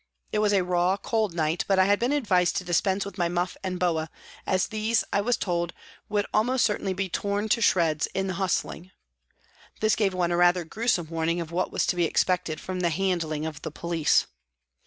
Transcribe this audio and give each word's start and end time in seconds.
It 0.31 0.39
was 0.39 0.51
a 0.51 0.63
raw, 0.63 0.97
cold 0.97 1.35
night, 1.35 1.63
but 1.67 1.77
I 1.77 1.85
had 1.85 1.99
been 1.99 2.11
advised 2.11 2.55
to 2.55 2.63
dispense 2.63 3.05
with 3.05 3.19
my 3.19 3.29
muff 3.29 3.55
and 3.63 3.79
boa, 3.79 4.09
as 4.47 4.65
these, 4.69 5.03
I 5.13 5.21
was 5.21 5.37
told, 5.37 5.73
would 6.09 6.25
almost 6.33 6.65
certainly 6.65 6.93
be 6.95 7.07
torn 7.07 7.49
to 7.49 7.61
shreds" 7.61 8.07
in 8.15 8.25
the 8.25 8.33
hustling"; 8.41 8.89
this 9.79 9.95
gave 9.95 10.15
one 10.15 10.31
a 10.31 10.37
rather 10.37 10.63
gruesome 10.63 11.09
warning 11.11 11.39
of 11.39 11.51
what 11.51 11.71
was 11.71 11.85
to 11.85 11.95
be 11.95 12.05
expected 12.05 12.59
from 12.59 12.79
the 12.79 12.89
handling 12.89 13.45
of 13.45 13.61
the 13.61 13.69
police. 13.69 14.25